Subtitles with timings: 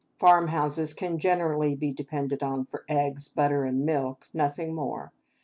[0.17, 5.11] Farmhouses can generally be depended on for eggs, butter, and milk, nothing more.